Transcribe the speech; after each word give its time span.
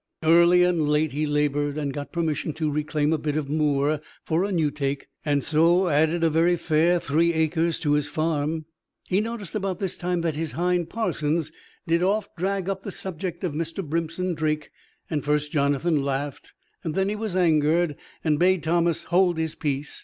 Early 0.23 0.63
and 0.63 0.89
late 0.89 1.11
he 1.11 1.27
labored, 1.27 1.77
and 1.77 1.93
got 1.93 2.11
permission 2.11 2.53
to 2.53 2.71
reclaim 2.71 3.13
a 3.13 3.19
bit 3.19 3.37
of 3.37 3.51
moor 3.51 4.01
for 4.25 4.43
a 4.43 4.51
"newtake," 4.51 5.05
and 5.23 5.43
so 5.43 5.89
added 5.89 6.23
a 6.23 6.29
very 6.31 6.55
fair 6.55 6.99
three 6.99 7.33
acres 7.33 7.77
to 7.81 7.91
his 7.93 8.07
farm. 8.07 8.65
He 9.09 9.21
noticed 9.21 9.53
about 9.53 9.77
this 9.79 9.95
time 9.95 10.21
that 10.21 10.33
his 10.33 10.53
hind, 10.53 10.89
Parsons, 10.89 11.51
did 11.85 12.01
oft 12.01 12.35
drag 12.35 12.67
up 12.67 12.81
the 12.81 12.89
subject 12.91 13.43
of 13.43 13.53
Miser 13.53 13.83
Brimpson 13.83 14.33
Drake; 14.33 14.71
and 15.07 15.23
first 15.23 15.51
Jonathan 15.51 16.01
laughed, 16.01 16.53
and 16.83 16.95
then 16.95 17.07
he 17.07 17.15
was 17.15 17.35
angered, 17.35 17.95
and 18.23 18.39
bade 18.39 18.63
Thomas 18.63 19.03
hold 19.03 19.37
his 19.37 19.53
peace. 19.53 19.99